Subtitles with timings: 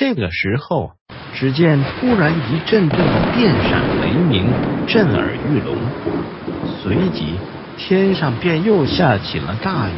[0.00, 0.92] 这个时候，
[1.34, 4.46] 只见突然一阵阵的电闪雷鸣，
[4.86, 5.76] 震耳欲聋，
[6.80, 7.34] 随即
[7.76, 9.92] 天上便又下起了大雨。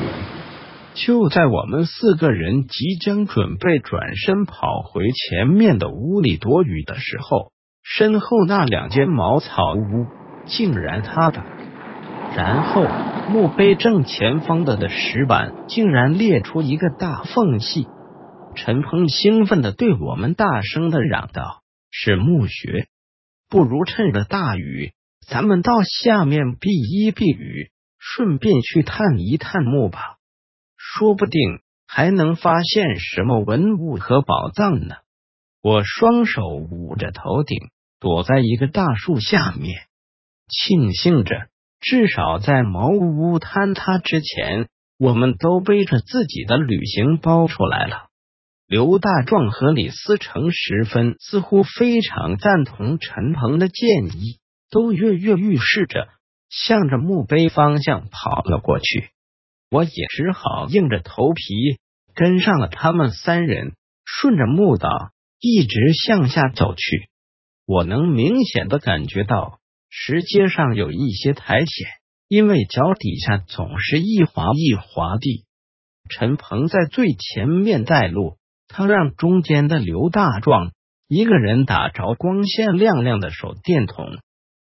[0.94, 7.52] 就在我们四个人即将准备转身跑回前面的屋里躲雨的时候，
[7.84, 10.06] 身后那两间茅草屋
[10.46, 11.44] 竟然塌了，
[12.36, 12.84] 然后
[13.30, 17.86] 墓碑正前方的的石板竟然裂出一个大缝隙。
[18.54, 22.88] 陈鹏兴奋的对我们大声的嚷道：“是墓穴，
[23.48, 24.92] 不如趁着大雨，
[25.26, 30.16] 咱们到下面避一避雨，顺便去探一探墓吧。”
[30.76, 34.96] 说不定还能发现什么文物和宝藏呢！
[35.62, 39.86] 我双手捂着头顶，躲在一个大树下面，
[40.48, 41.48] 庆幸着，
[41.80, 48.08] 至少在茅屋坍塌之前，我们都背着自己的旅行包出来了。
[48.72, 54.38] 刘大壮和李思成十分似乎非常赞同陈鹏的建议，
[54.70, 56.08] 都跃跃欲试着
[56.48, 59.10] 向着墓碑方向跑了过去。
[59.70, 61.42] 我也只好硬着头皮
[62.14, 63.74] 跟上了他们三人，
[64.06, 64.88] 顺着墓道
[65.38, 67.10] 一直向下走去。
[67.66, 69.58] 我能明显的感觉到
[69.90, 71.66] 石阶上有一些苔藓，
[72.26, 75.44] 因为脚底下总是一滑一滑地。
[76.08, 78.38] 陈鹏在最前面带路，
[78.72, 80.72] 他让中间的刘大壮
[81.06, 84.18] 一个人打着光线亮亮的手电筒，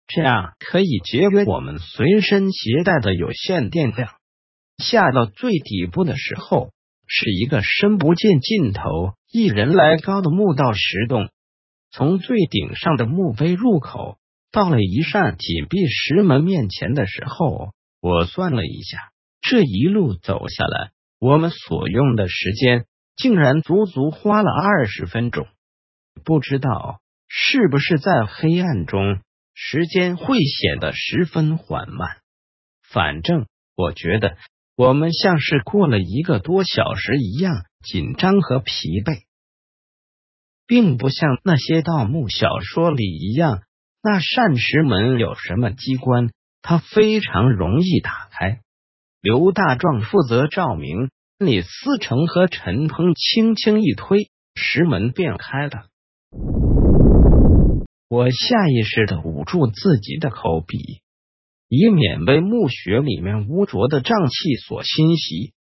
[0.07, 4.11] 这样可以节约我们随身携带的有限电量。
[4.79, 6.71] 下到最底部的时候，
[7.09, 8.83] 是一个深不见尽头、
[9.33, 11.29] 一人来高的墓道石洞。
[11.91, 14.19] 从最顶上的墓碑入口
[14.53, 18.99] 到了一扇紧闭石门面前的时候，我算了一下，
[19.41, 22.85] 这一路走下来，我们所用的时间
[23.19, 25.47] 竟然足足花了二十分钟。
[26.25, 29.21] 不知道是不是在黑暗中，
[29.53, 32.09] 时间会显得十分缓慢。
[32.89, 34.39] 反正我觉得。
[34.81, 38.71] 我们像是过了一个多小时一样紧张和疲
[39.05, 39.25] 惫，
[40.69, 43.65] 并不像那些盗墓小说里一样，
[44.01, 46.31] 那扇石门有什么机关，
[46.63, 48.61] 它非常容易打开。
[49.21, 55.87] 刘大壮负责照明，李思成和陈鹏轻轻一推，石门便开了。
[58.09, 61.01] 我下意识的捂住自己的口鼻。
[61.69, 65.53] 以免被墓穴里面污浊的瘴气所侵袭。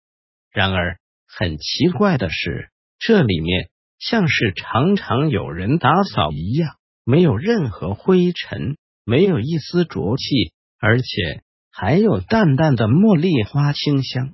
[0.52, 14.34] 然而，很奇怪的是，这里面像是常常有人打扫一样，没有任何灰尘，没有一丝浊气，而且还有淡淡的茉莉花清香。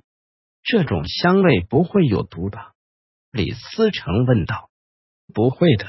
[0.64, 2.72] 这种香味不会有毒吧？
[3.30, 4.70] 李思成问道。
[5.32, 5.86] 不会的，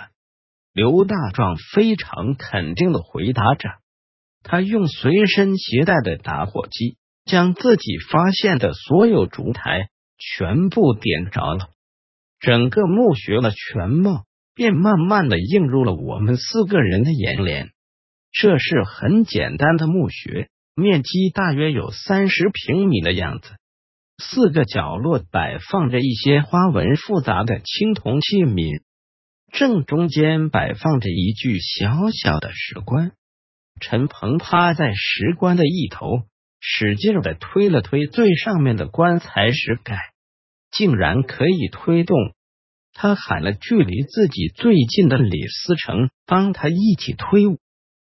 [0.74, 3.70] 刘大壮非常肯定的回答着。
[4.44, 11.70] 他用随身携带的打火机，将自己发现的所有烛台全部点着了，
[12.40, 17.72] 整个墓穴的全貌便慢慢的映入了我们四个人的眼帘。
[18.32, 23.50] 这是很简单的墓穴，面积大约有三十平米的样子，
[24.18, 28.82] 四个角落摆放着一些花纹复杂的青铜器皿，
[29.52, 33.12] 正中间摆放着一具小小的石棺。
[33.82, 36.22] 陈鹏趴在石棺的一头，
[36.62, 39.98] 使劲的推了推最上面的棺材石盖，
[40.72, 42.18] 竟然可以推动。
[42.94, 47.44] 他喊了距离自己最近的李思成帮他一起推。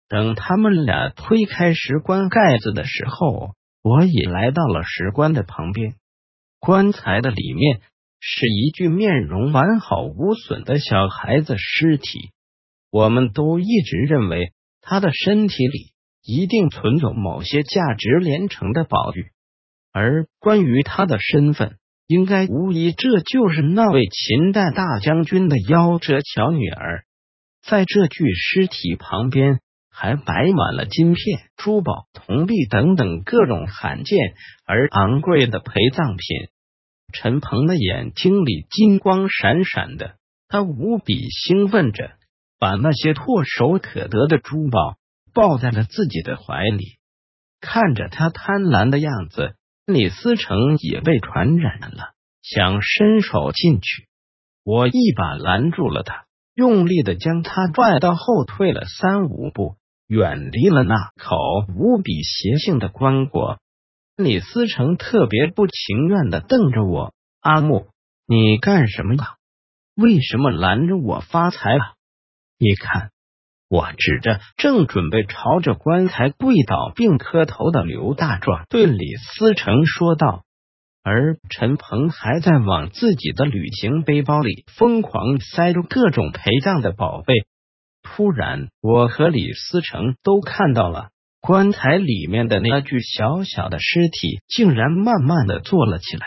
[0.06, 3.54] 等他们俩推开石棺盖子的时候，
[3.84, 5.94] 我也来到了石棺的旁边。
[6.58, 7.80] 棺材的里面
[8.18, 12.30] 是一具面容完好无损的小孩子尸体。
[12.90, 14.52] 我们都一直认为。
[14.86, 19.30] 他的身体里一定存有某些价值连城的宝玉，
[19.92, 27.06] 而关于他的身份，应该无疑这就是那位秦代大将军的夭折小女儿。
[27.62, 29.60] 在这具尸体旁边，
[29.94, 34.18] 还摆满了金片、珠宝、铜币等等各种罕见
[34.66, 36.48] 而昂贵的陪葬品。
[37.12, 40.16] 陈鹏的眼睛里金光闪闪的，
[40.48, 42.10] 他无比兴奋着。
[42.56, 44.96] 把那些唾手可得的珠宝
[45.34, 46.98] 抱在了自己的怀里，
[47.60, 54.08] 看着他贪婪的样子，李思成也被传染了，想伸手进去。
[54.64, 56.24] 我一把拦住了他，
[56.54, 59.76] 用力的将他拽到后退了三五步，
[60.06, 61.36] 远离了那口
[61.76, 63.58] 无比邪性的棺椁。
[64.16, 67.88] 李思成特别不情愿的瞪着我：“阿木，
[68.26, 69.36] 你干什么呀？”
[69.96, 71.94] 为什么拦着我发财了？
[72.58, 73.10] 你看。
[73.66, 80.44] 我指着正准备朝着棺材跪倒并磕头的刘大壮，对李思成说道。
[81.02, 87.34] 而陈鹏还在往自己的旅行背包里疯狂塞入各种陪葬的宝贝。
[88.04, 91.08] 突然，我和李思成都看到了
[91.40, 96.26] 棺材里面的那具小小的尸体，竟然慢慢的坐了起来。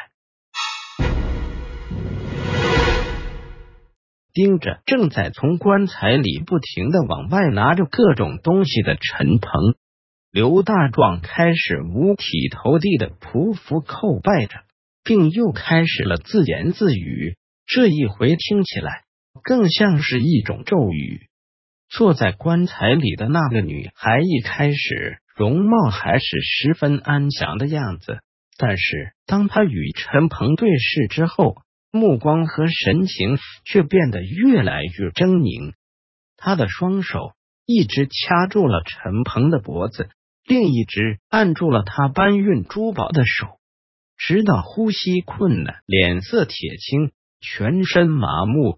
[4.33, 9.75] 盯着正在从棺材里不停的往外拿着各种东西的陈鹏，
[10.31, 14.59] 刘大壮开始五体投地的匍匐叩拜着，
[15.03, 17.38] 并又开始了自言自语。
[17.65, 19.03] 这一回听起来
[19.41, 21.26] 更像是一种咒语。
[21.89, 28.19] 坐在棺材里的那个女孩一开始容貌还是十分安详的样子，
[28.57, 31.57] 但是当她与陈鹏对视之后。
[31.89, 35.74] 目光和神情却变得越来越狰狞，
[36.36, 37.31] 他的双手
[37.66, 40.10] 一直掐住了陈鹏的脖子，
[40.45, 43.57] 另一只按住了他搬运珠宝的手，
[44.18, 48.78] 直到呼吸困难、脸色铁青、全身麻木。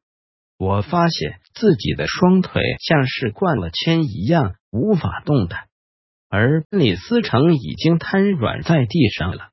[0.58, 5.68] 我发现自己的双腿像是灌了铅一样无法动弹，
[6.30, 9.50] 而李思成已经瘫软在地上了。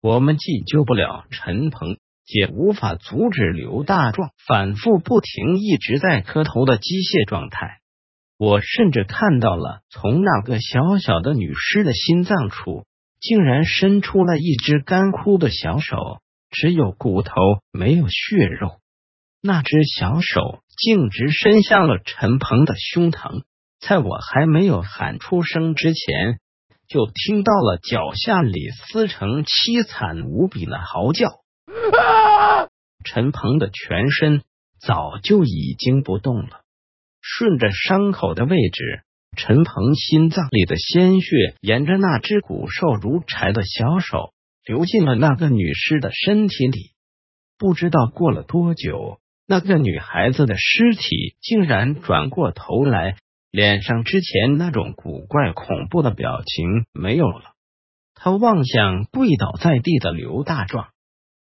[0.00, 1.98] 我们既救不了陈鹏。
[2.32, 7.80] 也无法阻止刘大壮反复不停、一直在磕头的机械状态。
[8.38, 12.84] 我甚至看到了，从那个小小的女尸的心脏处，
[13.18, 16.20] 竟然伸出了一只干枯的小手，
[16.50, 17.34] 只有骨头
[17.72, 18.78] 没有血肉。
[19.42, 23.42] 那只小手径直伸向了陈鹏的胸膛。
[23.80, 26.38] 在我还没有喊出声之前，
[26.88, 31.40] 就听到了脚下李思成凄惨无比的嚎叫。
[33.04, 34.42] 陈鹏的全身
[34.78, 36.62] 早就已经不动了，
[37.22, 39.02] 顺着伤口的位置，
[39.36, 44.32] 陈鹏心脏里的鲜血沿着那只骨瘦如柴的小手
[44.66, 46.90] 流进了那个女尸的身体里。
[47.56, 49.19] 不知道过了多久，
[49.52, 53.16] 那个女孩子的尸体竟然转过头来，
[53.50, 57.54] 脸上之前那种古怪恐怖的表情没有了。
[58.14, 60.90] 他望向跪倒在地的刘大壮。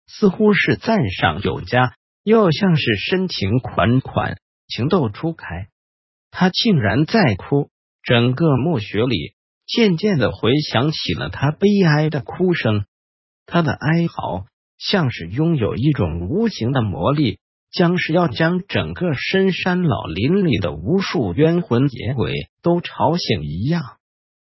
[0.06, 4.36] 似乎是赞赏有加，又像是深情款款，
[4.68, 5.68] 情窦初开。
[6.30, 7.70] 他竟然在哭，
[8.02, 9.32] 整个墓穴里
[9.66, 12.84] 渐渐的回响起了他悲哀的哭声。
[13.46, 14.44] 他的哀嚎
[14.76, 17.38] 像是拥有一种无形的魔力，
[17.74, 22.32] 将是要将整个深山老林里的无数冤魂野鬼
[22.62, 23.82] 都吵醒一样。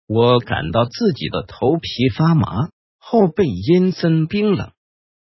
[0.06, 2.68] 我感到自己的头皮发麻，
[2.98, 4.72] 后背阴森冰冷。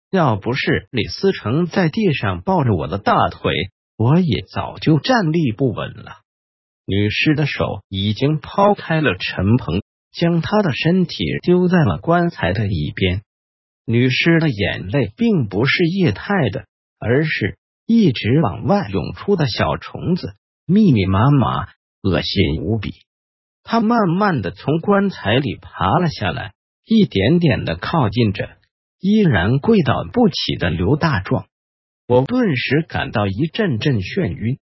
[0.10, 3.54] 要不是李思成在地上抱着我的大腿，
[3.96, 6.18] 我也早就站立不稳了。
[6.86, 13.22] 女尸的手已经抛开了陈鹏，将他的身体丢在了棺材的一边。
[13.86, 16.66] 女尸的眼泪并不是液态的，
[17.00, 17.58] 而是
[17.92, 20.36] 一直往外涌出的小虫子，
[20.66, 21.68] 密密麻麻，
[22.02, 22.94] 恶心无比。
[23.64, 26.54] 他慢慢的从棺材里爬了下来，
[26.86, 28.50] 一点点的靠近着。
[29.00, 31.48] 依然跪倒不起的刘大壮，
[32.08, 34.58] 我顿时感到一阵阵眩晕。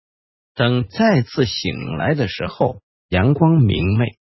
[0.55, 4.16] 等再次醒来的时候，阳光明媚，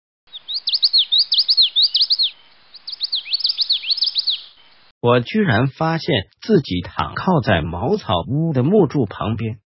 [5.01, 9.59] 我居然发现自己躺靠在茅草屋的木柱旁边，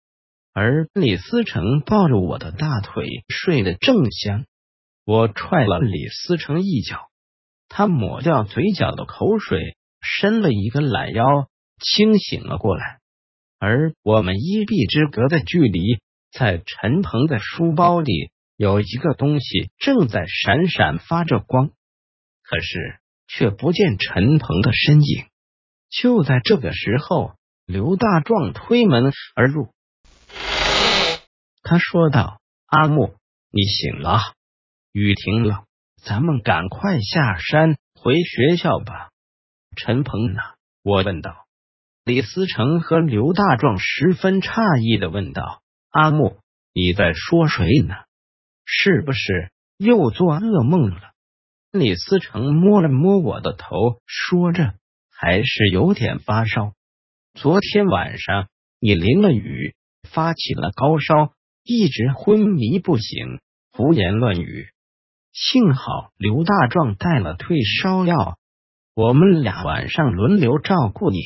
[0.53, 4.45] 而李思成抱着我的大腿睡得正香。
[5.05, 7.09] 我踹了李思成一脚，
[7.69, 9.77] 他抹掉嘴角的口水。
[10.05, 11.47] 伸了一个懒腰，
[11.79, 12.99] 清醒了过来。
[13.61, 16.01] 而我们一臂之隔的距离，
[16.33, 21.71] 在陈鹏的书包里有一个东西正在闪闪发着光，
[22.43, 22.97] 可是
[23.35, 25.25] 却不见陈鹏的身影。
[25.89, 27.33] 就在这个时候，
[27.65, 29.73] 刘大壮推门而入，
[31.63, 33.15] 他说道：“阿木，
[33.51, 34.21] 你醒了，
[34.93, 35.65] 雨停了，
[36.03, 39.09] 咱们赶快下山回学校吧。”
[39.77, 40.41] 陈鹏呢？
[40.83, 41.47] 我问道。
[42.05, 46.37] 李思成和刘大壮十分诧异的问道：“阿木，
[46.75, 47.95] 你在说谁呢？
[48.67, 51.12] 是不是又做噩梦了？”
[51.73, 54.75] 李思成摸了摸我的头，说着
[55.11, 56.75] ：“还是有点发烧。
[57.33, 58.49] 昨天晚上
[58.79, 61.33] 你淋了雨，发起了高烧，
[61.65, 63.41] 一直昏迷不醒，
[63.73, 64.67] 胡言乱语。
[65.33, 68.39] 幸好刘大壮带了退烧药。”
[68.95, 71.21] 我们俩晚上轮流照顾你。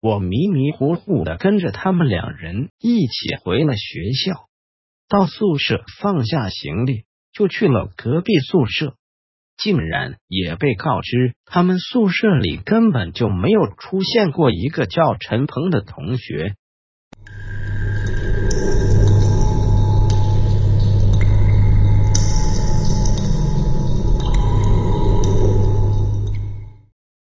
[0.00, 4.48] 我迷迷糊糊的跟着他们两人一起回了学校。
[5.08, 8.94] 到宿舍放下行李，就去了隔壁宿舍，
[9.60, 16.54] 竟然也被告知他们宿舍里根本就没有出现过一个叫陈鹏的同学。